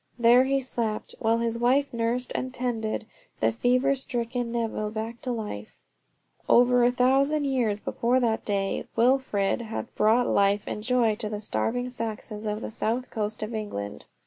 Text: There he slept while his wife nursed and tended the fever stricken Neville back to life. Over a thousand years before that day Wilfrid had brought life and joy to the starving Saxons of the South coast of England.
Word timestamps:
There 0.17 0.45
he 0.45 0.61
slept 0.61 1.13
while 1.19 1.37
his 1.37 1.59
wife 1.59 1.93
nursed 1.93 2.31
and 2.33 2.51
tended 2.51 3.05
the 3.39 3.51
fever 3.51 3.93
stricken 3.93 4.51
Neville 4.51 4.89
back 4.89 5.21
to 5.21 5.31
life. 5.31 5.77
Over 6.49 6.83
a 6.83 6.91
thousand 6.91 7.45
years 7.45 7.81
before 7.81 8.19
that 8.19 8.43
day 8.43 8.87
Wilfrid 8.95 9.61
had 9.61 9.93
brought 9.93 10.25
life 10.25 10.63
and 10.65 10.81
joy 10.81 11.13
to 11.17 11.29
the 11.29 11.39
starving 11.39 11.87
Saxons 11.91 12.47
of 12.47 12.61
the 12.61 12.71
South 12.71 13.11
coast 13.11 13.43
of 13.43 13.53
England. 13.53 14.05